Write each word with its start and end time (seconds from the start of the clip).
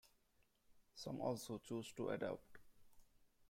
Some 0.95 1.21
also 1.21 1.59
choose 1.59 1.91
to 1.93 2.09
adopt. 2.09 2.57